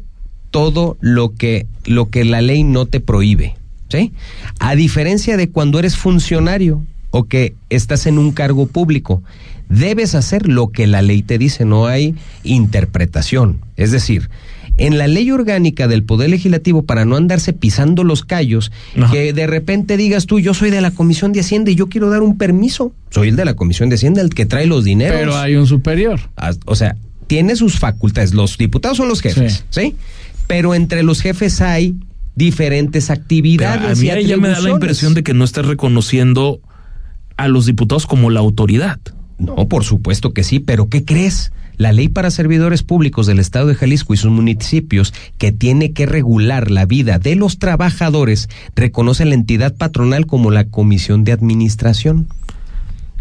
todo 0.52 0.98
lo 1.02 1.34
que, 1.34 1.68
lo 1.86 2.10
que 2.10 2.26
la 2.26 2.42
ley 2.42 2.64
no 2.64 2.86
te 2.86 3.00
prohíbe. 3.00 3.56
¿sí? 3.90 4.14
A 4.60 4.76
diferencia 4.76 5.38
de 5.38 5.50
cuando 5.50 5.80
eres 5.80 5.98
funcionario 5.98 6.84
o 7.12 7.26
que 7.26 7.56
estás 7.70 8.08
en 8.08 8.18
un 8.18 8.32
cargo 8.32 8.68
público, 8.68 9.24
debes 9.70 10.16
hacer 10.16 10.48
lo 10.48 10.70
que 10.70 10.88
la 10.88 11.02
ley 11.02 11.22
te 11.22 11.38
dice, 11.38 11.66
no 11.66 11.88
hay 11.88 12.16
interpretación. 12.44 13.60
Es 13.78 13.92
decir, 13.92 14.30
en 14.78 14.98
la 14.98 15.08
ley 15.08 15.32
orgánica 15.32 15.88
del 15.88 16.04
Poder 16.04 16.30
Legislativo, 16.30 16.84
para 16.84 17.06
no 17.06 17.16
andarse 17.16 17.54
pisando 17.54 18.04
los 18.04 18.26
callos, 18.26 18.72
Ajá. 19.00 19.12
que 19.14 19.32
de 19.34 19.48
repente 19.48 19.96
digas 19.98 20.26
tú, 20.26 20.40
yo 20.40 20.54
soy 20.54 20.70
de 20.70 20.82
la 20.82 20.92
Comisión 20.92 21.32
de 21.32 21.40
Hacienda 21.40 21.72
y 21.72 21.76
yo 21.76 21.88
quiero 21.88 22.10
dar 22.10 22.22
un 22.22 22.38
permiso. 22.38 22.94
Soy 23.10 23.30
el 23.30 23.36
de 23.36 23.46
la 23.46 23.54
Comisión 23.54 23.90
de 23.90 23.96
Hacienda, 23.96 24.22
el 24.22 24.30
que 24.32 24.46
trae 24.46 24.66
los 24.66 24.84
dineros. 24.84 25.18
Pero 25.18 25.38
hay 25.38 25.56
un 25.56 25.66
superior. 25.68 26.20
O 26.66 26.76
sea, 26.76 26.98
tiene 27.28 27.56
sus 27.56 27.80
facultades. 27.80 28.34
Los 28.34 28.58
diputados 28.58 28.98
son 28.98 29.08
los 29.08 29.22
jefes, 29.22 29.64
¿sí? 29.70 29.96
Pero 30.48 30.76
entre 30.76 31.04
los 31.04 31.22
jefes 31.22 31.62
hay 31.62 31.96
diferentes 32.36 33.08
Pero 33.08 33.22
actividades. 33.22 33.98
a 33.98 34.02
mí 34.02 34.08
y 34.08 34.10
ahí 34.10 34.26
ya 34.26 34.38
me 34.38 34.50
da 34.50 34.60
la 34.60 34.70
impresión 34.72 35.14
de 35.14 35.24
que 35.24 35.34
no 35.34 35.44
estás 35.46 35.66
reconociendo 35.66 36.60
a 37.38 37.48
los 37.48 37.66
diputados 37.66 38.06
como 38.08 38.30
la 38.30 38.42
autoridad. 38.42 39.00
No, 39.38 39.68
por 39.68 39.84
supuesto 39.84 40.34
que 40.34 40.44
sí, 40.44 40.60
pero 40.60 40.88
¿qué 40.90 41.04
crees? 41.04 41.52
La 41.78 41.92
ley 41.92 42.10
para 42.10 42.32
servidores 42.32 42.84
públicos 42.84 43.28
del 43.28 43.40
Estado 43.40 43.68
de 43.68 43.76
Jalisco 43.76 44.14
y 44.14 44.18
sus 44.18 44.32
municipios, 44.32 45.14
que 45.38 45.52
tiene 45.52 45.94
que 45.94 46.06
regular 46.06 46.72
la 46.72 46.86
vida 46.86 47.20
de 47.20 47.36
los 47.36 47.60
trabajadores, 47.60 48.50
reconoce 48.76 49.26
la 49.26 49.36
entidad 49.36 49.76
patronal 49.76 50.26
como 50.26 50.52
la 50.52 50.66
Comisión 50.66 51.24
de 51.24 51.32
Administración. 51.32 52.28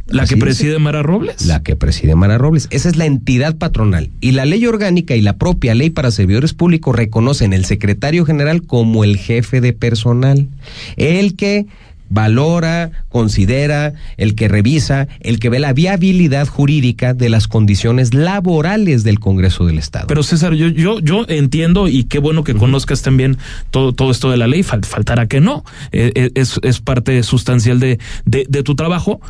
¿La 0.06 0.24
Así 0.24 0.30
que 0.30 0.34
dice. 0.34 0.44
preside 0.44 0.78
Mara 0.78 1.02
Robles? 1.02 1.46
La 1.46 1.62
que 1.62 1.76
preside 1.76 2.14
Mara 2.14 2.36
Robles. 2.36 2.68
Esa 2.70 2.90
es 2.90 2.96
la 2.96 3.06
entidad 3.06 3.56
patronal. 3.56 4.10
Y 4.20 4.32
la 4.32 4.44
ley 4.44 4.66
orgánica 4.66 5.16
y 5.16 5.22
la 5.22 5.38
propia 5.38 5.74
ley 5.74 5.88
para 5.88 6.10
servidores 6.10 6.52
públicos 6.52 6.94
reconocen 6.94 7.54
el 7.54 7.64
secretario 7.64 8.26
general 8.26 8.62
como 8.62 9.02
el 9.02 9.16
jefe 9.16 9.62
de 9.62 9.72
personal. 9.72 10.48
El 10.96 11.36
que 11.36 11.66
valora, 12.10 12.90
considera, 13.08 13.94
el 14.16 14.34
que 14.34 14.48
revisa, 14.48 15.08
el 15.20 15.38
que 15.38 15.48
ve 15.48 15.58
la 15.58 15.72
viabilidad 15.72 16.46
jurídica 16.46 17.14
de 17.14 17.28
las 17.28 17.48
condiciones 17.48 18.14
laborales 18.14 19.04
del 19.04 19.18
Congreso 19.20 19.66
del 19.66 19.78
Estado. 19.78 20.06
Pero 20.06 20.22
César, 20.22 20.54
yo, 20.54 20.68
yo, 20.68 21.00
yo 21.00 21.24
entiendo 21.28 21.88
y 21.88 22.04
qué 22.04 22.18
bueno 22.18 22.44
que 22.44 22.54
conozcas 22.54 23.02
también 23.02 23.36
todo, 23.70 23.92
todo 23.92 24.10
esto 24.10 24.30
de 24.30 24.36
la 24.36 24.46
ley, 24.46 24.62
fal- 24.62 24.84
faltará 24.84 25.26
que 25.26 25.40
no, 25.40 25.64
Eh, 25.92 26.12
eh, 26.14 26.30
es, 26.34 26.58
es 26.62 26.80
parte 26.80 27.22
sustancial 27.22 27.80
de, 27.80 27.98
de, 28.24 28.46
de 28.48 28.62
tu 28.62 28.74
trabajo, 28.74 29.20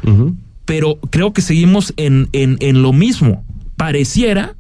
pero 0.64 0.99
creo 1.11 1.33
que 1.33 1.43
seguimos 1.43 1.93
en, 1.97 2.28
en, 2.33 2.57
en 2.61 2.83
lo 2.83 2.93
mismo. 2.93 3.45
Pareciera 3.76 4.54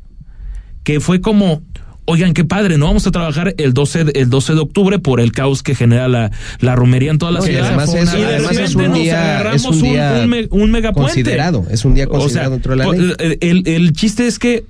que 0.82 1.00
fue 1.00 1.20
como, 1.20 1.62
oigan, 2.06 2.34
qué 2.34 2.44
padre, 2.44 2.76
no 2.78 2.86
vamos 2.86 3.06
a 3.06 3.10
trabajar 3.10 3.54
el 3.58 3.72
12, 3.72 4.04
de- 4.04 4.12
el 4.20 4.30
12 4.30 4.54
de 4.54 4.60
octubre 4.60 4.98
por 4.98 5.20
el 5.20 5.32
caos 5.32 5.62
que 5.62 5.74
genera 5.74 6.06
la, 6.08 6.30
la 6.60 6.76
romería 6.76 7.10
en 7.10 7.18
toda 7.18 7.32
la 7.32 7.40
No, 7.40 7.46
y 7.46 7.48
ciudad. 7.50 7.66
además 7.66 7.94
es- 7.94 8.14
y 8.14 8.16
de 8.18 8.24
además 8.26 8.56
es 8.58 8.74
un 8.74 8.92
día- 8.92 9.52
es 9.52 9.64
un 9.64 9.80
día 9.82 10.12
un, 10.16 10.20
un, 10.24 10.28
me- 10.30 10.48
un 10.50 10.70
megapuente. 10.70 11.12
considerado, 11.14 11.66
es 11.70 11.84
un 11.84 11.94
día 11.94 12.04
O 12.04 12.10
sea, 12.10 12.18
considerado 12.20 12.50
dentro 12.52 12.72
de 12.72 12.76
la 12.76 12.84
po- 12.84 12.92
ley. 12.92 13.12
el, 13.18 13.38
el- 13.40 13.68
el 13.68 13.92
chiste 13.92 14.26
es 14.26 14.38
que 14.38 14.64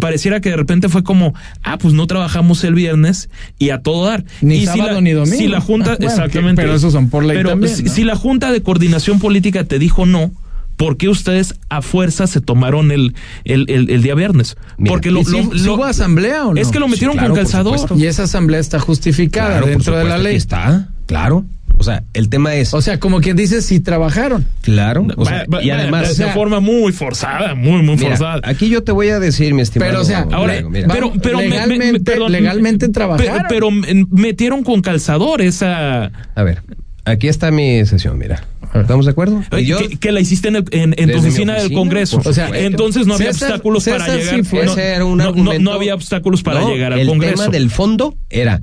pareciera 0.00 0.40
que 0.40 0.50
de 0.50 0.56
repente 0.56 0.88
fue 0.88 1.02
como, 1.04 1.34
ah, 1.62 1.78
pues 1.78 1.94
no 1.94 2.06
trabajamos 2.06 2.64
el 2.64 2.74
viernes 2.74 3.28
y 3.58 3.70
a 3.70 3.80
todo 3.82 4.06
dar. 4.06 4.24
Ni 4.40 4.56
y 4.56 4.60
si 4.60 4.66
sábado 4.66 4.94
la, 4.94 5.00
ni 5.00 5.10
domingo. 5.12 5.36
Si 5.36 5.46
la 5.48 5.60
Junta, 5.60 5.92
Ah, 5.92 5.96
bueno, 5.98 6.10
exactamente. 6.12 6.60
que- 6.62 6.66
pero 6.66 6.76
esos 6.76 6.92
son 6.92 7.10
por 7.10 7.24
ley 7.24 7.36
Pero 7.36 7.50
también, 7.50 7.74
si, 7.74 7.82
¿no? 7.84 7.92
si 7.92 8.04
la 8.04 8.16
Junta 8.16 8.50
de 8.52 8.62
Coordinación 8.62 9.18
Política 9.20 9.64
te 9.64 9.78
dijo 9.78 10.06
no, 10.06 10.32
¿por 10.76 10.96
qué 10.96 11.08
ustedes 11.08 11.54
a 11.68 11.82
fuerza 11.82 12.26
se 12.26 12.40
tomaron 12.40 12.90
el, 12.90 13.14
el, 13.44 13.64
el, 13.68 13.90
el 13.90 14.02
día 14.02 14.14
viernes? 14.14 14.56
Mira, 14.78 14.92
Porque 14.92 15.10
lo, 15.10 15.20
¿Y 15.20 15.24
si, 15.24 15.30
lo- 15.42 15.58
si 15.58 15.64
lo- 15.66 15.74
hubo 15.74 15.84
asamblea 15.84 16.46
o 16.46 16.54
no? 16.54 16.60
es 16.60 16.68
que 16.68 16.78
lo 16.78 16.88
metieron 16.88 17.14
Sí, 17.14 17.18
claro, 17.18 17.34
con 17.34 17.42
calzador. 17.42 17.78
Y 17.96 18.06
esa 18.06 18.24
asamblea 18.24 18.60
está 18.60 18.78
justificada 18.80 19.50
Claro, 19.58 19.66
dentro 19.66 19.96
de 19.96 20.04
la 20.04 20.18
ley. 20.18 20.36
Está, 20.36 20.88
claro. 21.06 21.44
O 21.76 21.82
sea, 21.82 22.04
el 22.14 22.28
tema 22.28 22.54
es, 22.54 22.72
O 22.72 22.80
sea, 22.80 23.00
como 23.00 23.20
quien 23.20 23.36
dice, 23.36 23.60
si 23.60 23.80
trabajaron. 23.80 24.46
claro. 24.62 25.08
o 25.16 25.24
sea, 25.26 25.44
y 25.60 25.70
además, 25.70 26.06
de 26.06 26.12
o 26.12 26.14
sea, 26.14 26.32
forma 26.32 26.60
muy 26.60 26.92
forzada, 26.92 27.56
muy, 27.56 27.82
muy 27.82 27.96
Mira, 27.96 28.10
forzada. 28.10 28.40
aquí 28.44 28.68
yo 28.68 28.84
te 28.84 28.92
voy 28.92 29.08
a 29.08 29.18
decir, 29.18 29.54
mi 29.54 29.62
estimado. 29.62 29.90
Pero, 29.90 30.02
o 30.02 30.04
sea, 30.04 30.24
Ahora, 30.30 30.54
mira. 30.62 30.86
pero, 30.92 31.12
pero 31.20 31.38
me- 31.38 31.44
me- 31.44 31.50
me- 31.50 31.56
legalmente- 31.56 32.12
perdón, 32.12 32.30
legalmente 32.32 32.88
trabajaron. 32.90 33.46
Pero, 33.48 33.68
m- 33.70 34.06
metieron 34.12 34.62
con 34.62 34.82
calzador 34.82 35.42
esa. 35.42 36.12
a 36.36 36.42
ver, 36.44 36.62
aquí 37.04 37.26
está 37.26 37.50
mi 37.50 37.84
sesión, 37.86 38.18
mira. 38.18 38.44
¿Estamos 38.74 39.04
de 39.06 39.12
acuerdo? 39.12 39.42
Y 39.58 39.64
yo- 39.66 39.78
que, 39.78 39.96
que 39.98 40.12
la 40.12 40.20
hiciste 40.20 40.48
en, 40.48 40.56
el- 40.56 40.64
en- 40.72 40.94
en 40.98 41.10
tu 41.12 41.18
oficina, 41.18 41.54
del 41.54 41.72
Congreso. 41.72 42.20
O 42.24 42.32
sea, 42.32 42.48
entonces 42.52 43.06
no 43.06 43.14
había 43.14 43.32
César- 43.32 43.50
obstáculos 43.52 43.84
para 43.84 44.04
César 44.06 44.18
llegar. 44.18 44.34
sí 44.36 44.42
fue. 44.42 44.64
no, 44.66 44.72
Ese 44.72 44.82
era 44.94 45.04
un 45.04 45.16
no- 45.18 45.24
no- 45.24 45.30
argumento. 45.30 45.62
no 45.62 45.72
había 45.72 45.94
obstáculos 45.94 46.42
para 46.42 46.60
No, 46.60 46.68
llegar 46.70 46.92
al 46.92 46.98
el 46.98 47.06
Congreso. 47.06 47.34
tema 47.44 47.48
del 47.52 47.70
fondo 47.70 48.16
era 48.30 48.62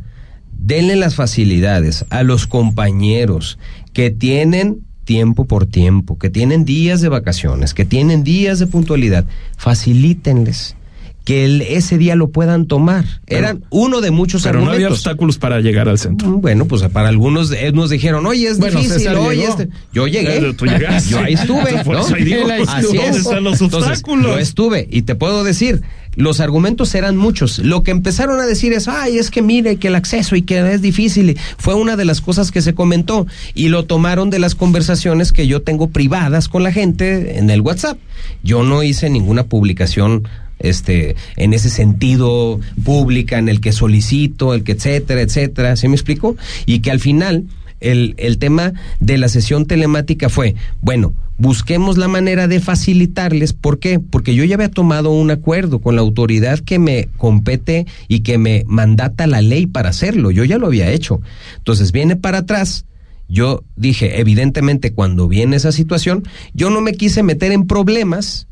denle 0.64 0.96
las 0.96 1.16
facilidades 1.16 2.06
a 2.10 2.24
los 2.24 2.46
compañeros 2.46 3.58
que 3.94 4.12
tienen 4.12 4.82
tiempo 5.06 5.46
por 5.46 5.66
tiempo, 5.66 6.20
que 6.20 6.30
tienen 6.30 6.66
días 6.66 7.02
de 7.02 7.10
vacaciones, 7.10 7.74
que 7.74 7.86
tienen 7.86 8.24
días 8.24 8.60
de 8.60 8.68
puntualidad, 8.68 9.26
facilítenles 9.58 10.76
que 11.24 11.46
el- 11.46 11.62
ese 11.62 11.98
día 11.98 12.16
lo 12.16 12.30
puedan 12.30 12.66
tomar. 12.66 13.06
Eran 13.28 13.64
uno 13.70 14.02
de 14.02 14.10
muchos 14.12 14.42
pero 14.44 14.56
no 14.56 14.62
había 14.66 14.72
argumentos. 14.88 15.00
obstáculos 15.00 15.38
para 15.38 15.60
llegar 15.62 15.88
al 15.88 16.00
centro. 16.00 16.28
Mm, 16.30 16.42
Bueno, 16.42 16.66
pues 16.66 16.82
para 16.84 17.10
algunos 17.10 17.52
eh, 17.52 17.72
nos 17.72 17.90
dijeron, 17.92 18.26
oye, 18.26 18.48
es 18.48 18.58
Bueno, 18.58 18.80
difícil, 18.80 19.08
oye, 19.10 19.46
este... 19.46 19.70
yo 19.94 20.08
llegué. 20.08 20.54
Tú 20.54 20.66
llegaste. 20.66 21.10
Yo 21.12 21.20
ahí 21.20 21.34
estuve, 21.34 21.84
Por 21.86 21.96
¿no? 21.96 22.02
eso 22.06 22.16
ahí 22.16 22.24
digo, 22.24 22.42
Él 22.46 22.52
ahí 22.52 22.64
Así 22.68 22.82
estuvo. 22.86 22.94
es. 22.94 23.02
¿Dónde 23.06 23.20
están 23.20 23.44
los 23.44 23.62
Entonces, 23.62 23.90
obstáculos? 23.92 24.26
yo 24.32 24.38
estuve 24.40 24.88
y 24.90 25.04
te 25.04 25.14
puedo 25.16 25.44
decir, 25.44 25.82
los 26.16 26.40
argumentos 26.42 26.94
eran 26.96 27.16
muchos. 27.18 27.60
Lo 27.60 27.84
que 27.84 27.92
empezaron 27.92 28.40
a 28.40 28.46
decir 28.48 28.74
es, 28.74 28.88
ay, 28.88 29.18
es 29.20 29.30
que 29.32 29.42
mire 29.44 29.76
que 29.78 29.88
el 29.90 29.96
acceso 29.96 30.36
y 30.36 30.42
que 30.42 30.74
es 30.74 30.82
difícil. 30.82 31.38
Fue 31.58 31.76
una 31.76 31.96
de 31.96 32.04
las 32.06 32.20
cosas 32.20 32.52
que 32.52 32.62
se 32.62 32.74
comentó 32.74 33.28
y 33.54 33.70
lo 33.70 33.86
tomaron 33.86 34.30
de 34.32 34.40
las 34.40 34.56
conversaciones 34.56 35.32
que 35.32 35.46
yo 35.48 35.62
tengo 35.62 35.90
privadas 35.92 36.50
con 36.50 36.64
la 36.64 36.72
gente 36.74 37.38
en 37.38 37.50
el 37.52 37.62
WhatsApp. 37.62 37.98
Yo 38.44 38.64
no 38.64 38.82
hice 38.84 39.10
ninguna 39.10 39.44
publicación 39.46 40.28
este 40.64 41.16
en 41.36 41.54
ese 41.54 41.70
sentido 41.70 42.60
pública 42.84 43.38
en 43.38 43.50
el 43.50 43.62
que 43.62 43.72
solicito, 43.72 44.54
el 44.54 44.64
que 44.64 44.74
etcétera, 44.74 45.22
etcétera, 45.22 45.76
¿sí 45.76 45.88
me 45.88 45.96
explico? 45.96 46.36
Y 46.66 46.80
que 46.80 46.92
al 46.92 47.00
final 47.00 47.46
el, 47.80 48.14
el 48.18 48.38
tema 48.38 48.74
de 49.00 49.18
la 49.18 49.28
sesión 49.28 49.66
telemática 49.66 50.30
fue, 50.30 50.56
bueno, 50.82 51.14
busquemos 51.42 51.98
la 51.98 52.08
manera 52.08 52.48
de 52.48 52.60
facilitarles. 52.60 53.54
¿Por 53.54 53.80
qué? 53.80 54.00
Porque 54.00 54.36
yo 54.36 54.44
ya 54.44 54.56
había 54.56 54.70
tomado 54.70 55.12
un 55.12 55.32
acuerdo 55.32 55.80
con 55.80 55.96
la 55.96 56.02
autoridad 56.02 56.60
que 56.60 56.78
me 56.78 57.10
compete 57.18 57.88
y 58.08 58.20
que 58.20 58.38
me 58.38 58.64
mandata 58.68 59.26
la 59.26 59.42
ley 59.42 59.66
para 59.66 59.90
hacerlo. 59.90 60.30
Yo 60.30 60.44
ya 60.44 60.60
lo 60.60 60.68
había 60.68 60.92
hecho. 60.92 61.20
Entonces 61.58 61.92
viene 61.92 62.16
para 62.16 62.40
atrás. 62.40 62.86
Yo 63.28 63.64
dije, 63.76 64.20
evidentemente, 64.20 64.94
cuando 64.94 65.28
viene 65.28 65.56
esa 65.56 65.72
situación, 65.72 66.24
yo 66.54 66.70
no 66.70 66.80
me 66.82 66.94
quise 66.94 67.24
meter 67.24 67.52
en 67.52 67.66
problemas 67.66 68.48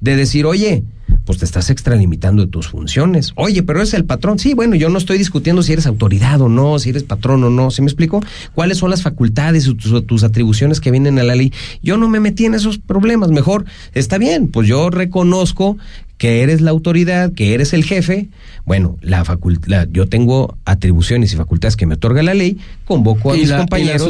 de 0.00 0.16
decir, 0.16 0.46
oye, 0.46 0.84
pues 1.24 1.38
te 1.38 1.44
estás 1.44 1.70
extralimitando 1.70 2.44
de 2.44 2.50
tus 2.50 2.68
funciones. 2.68 3.32
Oye, 3.36 3.62
pero 3.62 3.82
es 3.82 3.94
el 3.94 4.04
patrón. 4.04 4.38
Sí, 4.38 4.54
bueno, 4.54 4.74
yo 4.76 4.88
no 4.88 4.98
estoy 4.98 5.18
discutiendo 5.18 5.62
si 5.62 5.72
eres 5.72 5.86
autoridad 5.86 6.40
o 6.40 6.48
no, 6.48 6.78
si 6.78 6.90
eres 6.90 7.04
patrón 7.04 7.44
o 7.44 7.50
no. 7.50 7.70
¿Sí 7.70 7.82
me 7.82 7.88
explico? 7.88 8.22
¿Cuáles 8.54 8.78
son 8.78 8.90
las 8.90 9.02
facultades 9.02 9.66
y 9.66 9.74
tus, 9.74 10.06
tus 10.06 10.24
atribuciones 10.24 10.80
que 10.80 10.90
vienen 10.90 11.18
a 11.18 11.24
la 11.24 11.34
ley? 11.34 11.52
Yo 11.82 11.96
no 11.96 12.08
me 12.08 12.20
metí 12.20 12.44
en 12.44 12.54
esos 12.54 12.78
problemas. 12.78 13.30
Mejor, 13.30 13.64
está 13.94 14.18
bien, 14.18 14.48
pues 14.48 14.68
yo 14.68 14.90
reconozco 14.90 15.76
que 16.20 16.42
eres 16.42 16.60
la 16.60 16.70
autoridad, 16.70 17.32
que 17.32 17.54
eres 17.54 17.72
el 17.72 17.82
jefe, 17.82 18.28
bueno, 18.66 18.98
la 19.00 19.24
facultad, 19.24 19.88
yo 19.90 20.06
tengo 20.06 20.58
atribuciones 20.66 21.32
y 21.32 21.36
facultades 21.36 21.76
que 21.76 21.86
me 21.86 21.94
otorga 21.94 22.22
la 22.22 22.34
ley, 22.34 22.58
convoco 22.84 23.32
a 23.32 23.36
Y 23.36 23.40
mis 23.40 23.48
la- 23.48 23.54
y 23.54 23.56
las 23.56 23.60
compañeros 23.62 24.02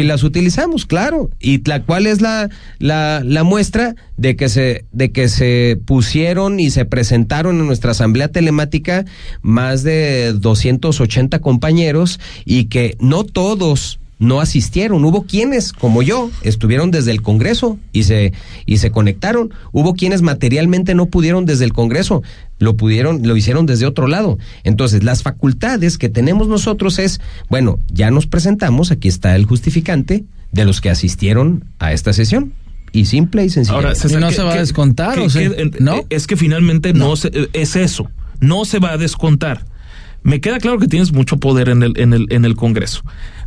y 0.00 0.02
las 0.02 0.24
utilizamos, 0.24 0.84
claro. 0.84 1.30
Y 1.38 1.62
la 1.68 1.84
cuál 1.84 2.08
es 2.08 2.20
la, 2.20 2.50
la, 2.80 3.22
la 3.24 3.44
muestra 3.44 3.94
de 4.16 4.34
que 4.34 4.48
se, 4.48 4.84
de 4.90 5.12
que 5.12 5.28
se 5.28 5.78
pusieron 5.86 6.58
y 6.58 6.70
se 6.70 6.86
presentaron 6.86 7.60
en 7.60 7.66
nuestra 7.68 7.92
asamblea 7.92 8.26
telemática 8.26 9.04
más 9.40 9.84
de 9.84 10.32
280 10.32 11.38
compañeros 11.38 12.18
y 12.44 12.64
que 12.64 12.96
no 12.98 13.22
todos 13.22 14.00
no 14.18 14.40
asistieron. 14.40 15.04
Hubo 15.04 15.24
quienes, 15.24 15.72
como 15.72 16.02
yo, 16.02 16.30
estuvieron 16.42 16.90
desde 16.90 17.10
el 17.10 17.20
Congreso 17.22 17.78
y 17.92 18.04
se, 18.04 18.32
y 18.66 18.78
se 18.78 18.90
conectaron. 18.90 19.52
Hubo 19.72 19.94
quienes 19.94 20.22
materialmente 20.22 20.94
no 20.94 21.06
pudieron 21.06 21.46
desde 21.46 21.64
el 21.64 21.72
Congreso, 21.72 22.22
lo 22.58 22.76
pudieron, 22.76 23.26
lo 23.26 23.36
hicieron 23.36 23.66
desde 23.66 23.86
otro 23.86 24.06
lado. 24.06 24.38
Entonces, 24.62 25.02
las 25.04 25.22
facultades 25.22 25.98
que 25.98 26.08
tenemos 26.08 26.48
nosotros 26.48 26.98
es, 26.98 27.20
bueno, 27.50 27.78
ya 27.92 28.10
nos 28.10 28.26
presentamos, 28.26 28.90
aquí 28.90 29.08
está 29.08 29.34
el 29.36 29.44
justificante 29.46 30.24
de 30.52 30.64
los 30.64 30.80
que 30.80 30.90
asistieron 30.90 31.64
a 31.78 31.92
esta 31.92 32.12
sesión. 32.12 32.52
Y 32.92 33.06
simple 33.06 33.44
y 33.44 33.50
sencillo. 33.50 33.74
Ahora, 33.74 33.94
César, 33.96 34.20
no 34.20 34.28
¿qué- 34.28 34.34
se 34.36 34.42
va 34.44 34.52
a 34.54 34.56
descontar, 34.58 35.16
qué- 35.16 35.22
¿o 35.22 35.28
qué- 35.28 35.70
¿No? 35.80 36.02
Es 36.10 36.28
que 36.28 36.36
finalmente 36.36 36.92
no, 36.92 37.16
se, 37.16 37.48
es 37.52 37.74
eso. 37.74 38.08
No 38.38 38.64
se 38.64 38.78
va 38.78 38.92
a 38.92 38.96
descontar. 38.96 39.64
Me 40.22 40.40
queda 40.40 40.58
claro 40.58 40.78
que 40.78 40.86
tienes 40.86 41.12
mucho 41.12 41.38
poder 41.38 41.68
en 41.68 41.82
el, 41.82 41.98
en 41.98 42.12
el, 42.14 42.26
en 42.30 42.44
el 42.44 42.54
Congreso. 42.54 43.02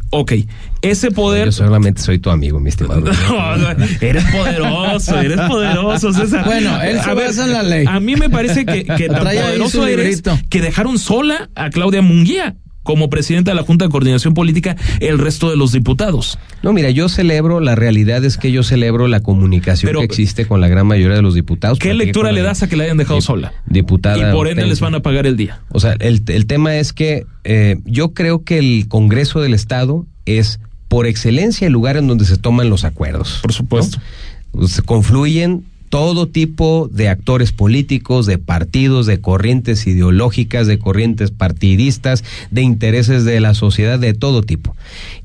Ok, 0.09 0.33
ese 0.81 1.11
poder. 1.11 1.45
Yo 1.45 1.51
solamente 1.51 2.01
soy 2.01 2.19
tu 2.19 2.29
amigo, 2.29 2.59
mi 2.59 2.69
estimado. 2.69 3.01
No, 3.29 3.57
no, 3.57 3.69
eres 4.01 4.23
poderoso, 4.25 5.19
eres 5.19 5.39
poderoso, 5.41 6.13
César. 6.13 6.45
Bueno, 6.45 6.81
él 6.81 6.99
se 7.01 7.09
A 7.09 7.13
ver, 7.13 7.27
basa 7.27 7.45
en 7.45 7.53
la 7.53 7.63
ley. 7.63 7.85
A 7.87 7.99
mí 7.99 8.15
me 8.15 8.29
parece 8.29 8.65
que, 8.65 8.85
que 8.85 9.07
tan 9.09 9.23
poderoso 9.23 9.85
eres 9.85 10.05
librito. 10.05 10.39
que 10.49 10.61
dejaron 10.61 10.97
sola 10.97 11.49
a 11.55 11.69
Claudia 11.69 12.01
Munguía 12.01 12.55
como 12.87 13.09
presidenta 13.09 13.51
de 13.51 13.55
la 13.55 13.63
Junta 13.63 13.83
de 13.85 13.91
Coordinación 13.91 14.33
Política 14.33 14.77
el 15.01 15.19
resto 15.19 15.49
de 15.49 15.57
los 15.57 15.73
diputados. 15.73 16.39
No, 16.63 16.71
mira, 16.71 16.89
yo 16.89 17.09
celebro, 17.09 17.59
la 17.59 17.75
realidad 17.75 18.23
es 18.23 18.37
que 18.37 18.53
yo 18.53 18.63
celebro 18.63 19.09
la 19.09 19.19
comunicación 19.19 19.89
Pero- 19.89 19.99
que 19.99 20.05
existe 20.05 20.45
con 20.47 20.61
la 20.61 20.69
gran 20.69 20.87
mayoría 20.87 21.17
de 21.17 21.21
los 21.21 21.35
diputados. 21.35 21.79
¿Qué 21.79 21.93
lectura 21.93 22.31
le 22.31 22.41
das 22.41 22.63
a 22.63 22.69
que 22.69 22.77
la 22.77 22.85
hayan 22.85 22.95
dejado 22.97 23.19
dip- 23.19 23.23
sola? 23.23 23.53
Diputada. 23.65 24.29
Y 24.29 24.33
por 24.33 24.47
ende 24.47 24.65
les 24.65 24.79
van 24.79 24.95
a 24.95 25.01
pagar 25.01 25.27
el 25.27 25.35
día. 25.35 25.59
O 25.69 25.81
sea, 25.81 25.95
el, 25.99 26.23
el 26.27 26.45
tema 26.47 26.77
es 26.77 26.93
que 26.93 27.25
eh, 27.43 27.77
yo 27.83 28.13
creo 28.13 28.43
que 28.45 28.57
el 28.57 28.87
Congreso 28.87 29.41
del 29.41 29.53
Estado 29.53 30.05
es 30.25 30.59
por 30.87 31.05
excelencia 31.07 31.67
el 31.67 31.73
lugar 31.73 31.97
en 31.97 32.07
donde 32.07 32.23
se 32.23 32.37
toman 32.37 32.69
los 32.69 32.85
acuerdos. 32.85 33.39
Por 33.41 33.51
supuesto. 33.51 33.99
¿no? 34.53 34.67
Se 34.69 34.81
confluyen 34.81 35.65
todo 35.89 36.27
tipo 36.27 36.89
de 36.91 37.09
actores 37.09 37.51
políticos, 37.51 38.25
de 38.25 38.37
partidos, 38.37 39.05
de 39.05 39.21
corrientes 39.21 39.87
ideológicas, 39.87 40.67
de 40.67 40.79
corrientes 40.79 41.31
partidistas, 41.31 42.23
de 42.51 42.61
intereses 42.61 43.25
de 43.25 43.39
la 43.39 43.53
sociedad, 43.53 43.99
de 43.99 44.13
todo 44.13 44.41
tipo. 44.41 44.75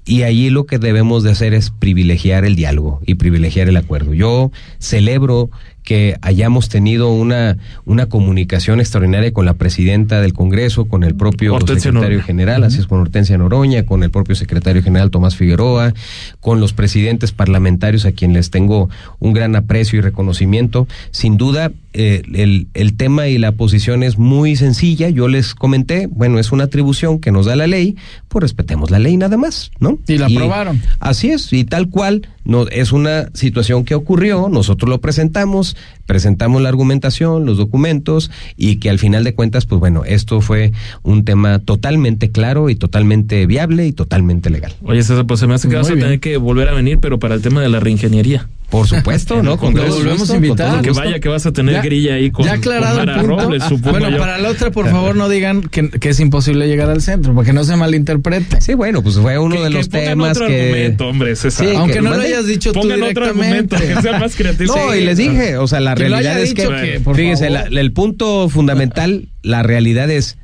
y 0.04 0.24
allí 0.24 0.50
lo 0.50 0.66
que 0.66 0.78
debemos 0.78 1.22
de 1.22 1.30
hacer 1.30 1.54
es 1.54 1.70
privilegiar 1.70 2.44
el 2.44 2.56
diálogo 2.56 3.00
y 3.06 3.14
privilegiar 3.14 3.68
el 3.68 3.76
acuerdo. 3.76 4.14
Yo 4.14 4.50
celebro 4.80 5.48
que 5.82 6.16
hayamos 6.22 6.68
tenido 6.68 7.12
una, 7.12 7.58
una 7.84 8.06
comunicación 8.06 8.80
extraordinaria 8.80 9.32
con 9.32 9.44
la 9.44 9.54
presidenta 9.54 10.20
del 10.20 10.32
Congreso, 10.32 10.84
con 10.86 11.02
el 11.02 11.14
propio 11.14 11.54
Hortensia 11.54 11.90
secretario 11.90 12.18
Noroña. 12.18 12.26
general, 12.26 12.64
así 12.64 12.80
es, 12.80 12.86
con 12.86 13.00
Hortensia 13.00 13.36
Noroña, 13.38 13.84
con 13.84 14.02
el 14.02 14.10
propio 14.10 14.34
secretario 14.34 14.82
general 14.82 15.10
Tomás 15.10 15.36
Figueroa, 15.36 15.92
con 16.40 16.60
los 16.60 16.72
presidentes 16.72 17.32
parlamentarios 17.32 18.04
a 18.04 18.12
quien 18.12 18.32
les 18.32 18.50
tengo 18.50 18.90
un 19.18 19.32
gran 19.32 19.56
aprecio 19.56 19.98
y 19.98 20.02
reconocimiento. 20.02 20.86
Sin 21.10 21.36
duda, 21.36 21.72
eh, 21.94 22.22
el, 22.32 22.68
el 22.74 22.96
tema 22.96 23.28
y 23.28 23.38
la 23.38 23.52
posición 23.52 24.02
es 24.02 24.18
muy 24.18 24.56
sencilla. 24.56 25.08
Yo 25.08 25.28
les 25.28 25.54
comenté, 25.54 26.06
bueno, 26.06 26.38
es 26.38 26.52
una 26.52 26.64
atribución 26.64 27.18
que 27.18 27.32
nos 27.32 27.46
da 27.46 27.56
la 27.56 27.66
ley, 27.66 27.96
pues 28.28 28.42
respetemos 28.42 28.90
la 28.90 28.98
ley 28.98 29.16
nada 29.16 29.36
más, 29.36 29.70
¿no? 29.80 29.98
Y 30.06 30.18
la 30.18 30.26
aprobaron. 30.26 30.80
Así 31.00 31.30
es, 31.30 31.52
y 31.52 31.64
tal 31.64 31.90
cual, 31.90 32.28
no, 32.44 32.66
es 32.68 32.92
una 32.92 33.28
situación 33.34 33.84
que 33.84 33.94
ocurrió, 33.94 34.48
nosotros 34.48 34.88
lo 34.88 35.00
presentamos, 35.00 35.76
presentamos 36.06 36.62
la 36.62 36.68
argumentación, 36.68 37.46
los 37.46 37.56
documentos, 37.56 38.30
y 38.56 38.76
que 38.76 38.90
al 38.90 38.98
final 38.98 39.24
de 39.24 39.34
cuentas, 39.34 39.66
pues 39.66 39.78
bueno, 39.78 40.04
esto 40.04 40.40
fue 40.40 40.72
un 41.02 41.24
tema 41.24 41.58
totalmente 41.60 42.30
claro 42.30 42.70
y 42.70 42.74
totalmente 42.74 43.46
viable 43.46 43.86
y 43.86 43.92
totalmente 43.92 44.50
legal. 44.50 44.72
Oye, 44.82 45.02
César, 45.02 45.26
pues 45.26 45.40
se 45.40 45.46
me 45.46 45.54
hace 45.54 45.68
que 45.68 45.74
Muy 45.76 45.82
vas 45.82 45.90
a 45.90 45.94
tener 45.94 46.20
que 46.20 46.36
volver 46.36 46.68
a 46.68 46.74
venir, 46.74 46.98
pero 47.00 47.18
para 47.18 47.34
el 47.34 47.42
tema 47.42 47.60
de 47.60 47.68
la 47.68 47.80
reingeniería. 47.80 48.48
Por 48.72 48.88
supuesto, 48.88 49.42
¿no? 49.42 49.56
Con 49.58 49.74
todo 49.74 49.86
volvemos 49.86 50.28
a 50.30 50.34
con 50.34 50.44
invitar. 50.44 50.70
todo 50.72 50.82
Que 50.82 50.90
vaya 50.90 51.20
que 51.20 51.28
vas 51.28 51.46
a 51.46 51.52
tener 51.52 51.74
Ya- 51.74 51.82
grilla 51.82 52.14
ahí 52.14 52.30
con, 52.32 52.44
ya 52.44 52.54
aclarado 52.54 52.98
con 52.98 53.08
el 53.08 53.14
Mara 53.14 53.20
punto. 53.28 53.42
Robles, 53.44 53.62
supongo 53.64 53.90
bueno, 53.90 54.10
yo. 54.10 54.18
para 54.18 54.38
la 54.38 54.48
otra, 54.48 54.70
por 54.70 54.90
favor, 54.90 55.14
no 55.14 55.28
digan 55.28 55.62
que, 55.62 55.90
que 55.90 56.08
es 56.08 56.18
imposible 56.20 56.66
llegar 56.66 56.88
al 56.90 57.02
centro, 57.02 57.34
para 57.34 57.44
que 57.46 57.52
no 57.52 57.62
se 57.64 57.76
malinterprete. 57.76 58.60
Sí, 58.62 58.74
bueno, 58.74 59.02
pues 59.02 59.16
fue 59.18 59.38
uno 59.38 59.56
Que- 59.56 59.62
de 59.64 59.70
los 59.70 59.88
pongan 59.88 60.06
temas 60.08 60.36
otro 60.38 60.46
que... 60.48 60.62
argumento, 60.62 61.06
hombre, 61.08 61.36
César. 61.36 61.66
Sí, 61.68 61.74
Aunque 61.76 61.92
que 61.94 62.00
no 62.02 62.10
lo 62.14 62.20
hayas 62.22 62.46
dicho 62.46 62.72
tú 62.72 62.80
Pongan 62.80 63.02
otro 63.02 63.26
argumento, 63.26 63.76
directamente. 63.76 63.94
que 63.94 64.02
sea 64.02 64.18
más 64.18 64.34
creativo. 64.34 64.74
No, 64.74 64.94
y 64.96 65.04
les 65.04 65.18
dije, 65.18 65.58
o 65.58 65.66
sea, 65.68 65.80
la 65.80 65.94
realidad 65.94 66.40
es 66.40 66.54
que, 66.54 67.00
fíjese, 67.14 67.50
la- 67.50 67.62
el 67.64 67.92
punto 67.92 68.48
fundamental, 68.48 69.28
la 69.42 69.62
realidad 69.62 70.10
es, 70.10 70.38